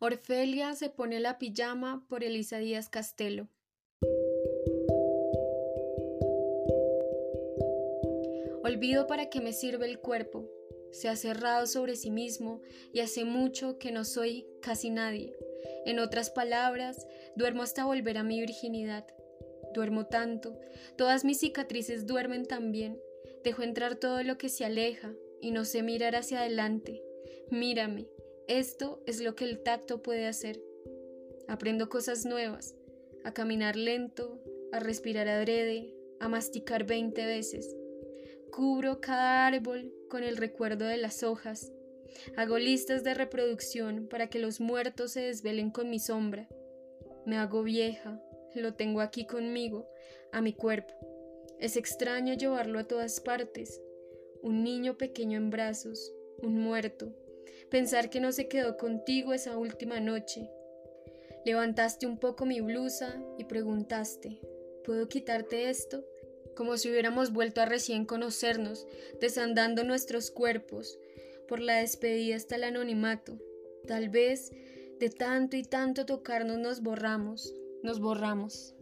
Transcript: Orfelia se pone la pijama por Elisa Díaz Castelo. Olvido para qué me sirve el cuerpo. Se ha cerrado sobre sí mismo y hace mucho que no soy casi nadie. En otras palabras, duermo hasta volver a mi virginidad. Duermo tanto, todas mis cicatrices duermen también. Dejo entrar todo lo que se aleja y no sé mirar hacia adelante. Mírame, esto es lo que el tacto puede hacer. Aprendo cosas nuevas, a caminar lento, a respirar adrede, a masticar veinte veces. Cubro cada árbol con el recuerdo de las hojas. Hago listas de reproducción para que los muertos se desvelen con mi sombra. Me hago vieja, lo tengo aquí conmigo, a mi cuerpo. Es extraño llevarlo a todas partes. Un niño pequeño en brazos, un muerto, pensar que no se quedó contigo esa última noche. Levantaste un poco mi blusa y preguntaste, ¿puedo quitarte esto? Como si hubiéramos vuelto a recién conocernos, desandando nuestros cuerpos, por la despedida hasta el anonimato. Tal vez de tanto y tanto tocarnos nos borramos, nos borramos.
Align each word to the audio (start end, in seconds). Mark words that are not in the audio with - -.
Orfelia 0.00 0.74
se 0.74 0.90
pone 0.90 1.20
la 1.20 1.38
pijama 1.38 2.04
por 2.08 2.24
Elisa 2.24 2.58
Díaz 2.58 2.88
Castelo. 2.88 3.48
Olvido 8.62 9.06
para 9.06 9.30
qué 9.30 9.40
me 9.40 9.52
sirve 9.52 9.86
el 9.86 10.00
cuerpo. 10.00 10.50
Se 10.90 11.08
ha 11.08 11.16
cerrado 11.16 11.66
sobre 11.66 11.96
sí 11.96 12.10
mismo 12.10 12.60
y 12.92 13.00
hace 13.00 13.24
mucho 13.24 13.78
que 13.78 13.92
no 13.92 14.04
soy 14.04 14.46
casi 14.60 14.90
nadie. 14.90 15.36
En 15.86 15.98
otras 15.98 16.30
palabras, 16.30 17.06
duermo 17.36 17.62
hasta 17.62 17.84
volver 17.84 18.18
a 18.18 18.24
mi 18.24 18.40
virginidad. 18.40 19.06
Duermo 19.74 20.06
tanto, 20.06 20.58
todas 20.96 21.24
mis 21.24 21.40
cicatrices 21.40 22.06
duermen 22.06 22.46
también. 22.46 23.00
Dejo 23.42 23.62
entrar 23.62 23.96
todo 23.96 24.22
lo 24.22 24.38
que 24.38 24.48
se 24.48 24.64
aleja 24.64 25.12
y 25.40 25.50
no 25.50 25.64
sé 25.64 25.82
mirar 25.82 26.16
hacia 26.16 26.40
adelante. 26.40 27.02
Mírame, 27.50 28.06
esto 28.48 29.02
es 29.06 29.20
lo 29.20 29.34
que 29.34 29.44
el 29.44 29.62
tacto 29.62 30.02
puede 30.02 30.26
hacer. 30.26 30.60
Aprendo 31.48 31.88
cosas 31.88 32.26
nuevas, 32.26 32.74
a 33.24 33.32
caminar 33.32 33.76
lento, 33.76 34.42
a 34.72 34.80
respirar 34.80 35.28
adrede, 35.28 35.94
a 36.20 36.28
masticar 36.28 36.84
veinte 36.84 37.24
veces. 37.24 37.74
Cubro 38.50 39.00
cada 39.00 39.46
árbol 39.46 39.92
con 40.08 40.22
el 40.22 40.36
recuerdo 40.36 40.84
de 40.84 40.98
las 40.98 41.22
hojas. 41.22 41.72
Hago 42.36 42.58
listas 42.58 43.02
de 43.02 43.14
reproducción 43.14 44.08
para 44.08 44.28
que 44.28 44.38
los 44.38 44.60
muertos 44.60 45.12
se 45.12 45.22
desvelen 45.22 45.70
con 45.70 45.90
mi 45.90 45.98
sombra. 45.98 46.48
Me 47.26 47.38
hago 47.38 47.62
vieja, 47.62 48.22
lo 48.54 48.74
tengo 48.74 49.00
aquí 49.00 49.26
conmigo, 49.26 49.88
a 50.32 50.42
mi 50.42 50.52
cuerpo. 50.52 50.94
Es 51.58 51.76
extraño 51.76 52.34
llevarlo 52.34 52.78
a 52.78 52.84
todas 52.84 53.20
partes. 53.20 53.80
Un 54.42 54.62
niño 54.62 54.98
pequeño 54.98 55.38
en 55.38 55.50
brazos, 55.50 56.12
un 56.42 56.60
muerto, 56.60 57.14
pensar 57.70 58.10
que 58.10 58.20
no 58.20 58.32
se 58.32 58.48
quedó 58.48 58.76
contigo 58.76 59.32
esa 59.32 59.56
última 59.56 60.00
noche. 60.00 60.50
Levantaste 61.44 62.06
un 62.06 62.18
poco 62.18 62.46
mi 62.46 62.60
blusa 62.60 63.22
y 63.38 63.44
preguntaste, 63.44 64.40
¿puedo 64.84 65.08
quitarte 65.08 65.68
esto? 65.68 66.04
Como 66.56 66.76
si 66.76 66.88
hubiéramos 66.90 67.32
vuelto 67.32 67.60
a 67.60 67.66
recién 67.66 68.06
conocernos, 68.06 68.86
desandando 69.20 69.84
nuestros 69.84 70.30
cuerpos, 70.30 70.98
por 71.48 71.60
la 71.60 71.76
despedida 71.76 72.36
hasta 72.36 72.56
el 72.56 72.64
anonimato. 72.64 73.38
Tal 73.86 74.08
vez 74.08 74.52
de 74.98 75.10
tanto 75.10 75.56
y 75.56 75.62
tanto 75.62 76.06
tocarnos 76.06 76.58
nos 76.58 76.80
borramos, 76.80 77.54
nos 77.82 78.00
borramos. 78.00 78.74